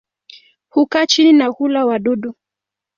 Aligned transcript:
Hukaa 0.69 1.05
chini 1.05 1.33
na 1.33 1.47
hula 1.47 1.85
wadudu. 1.85 2.33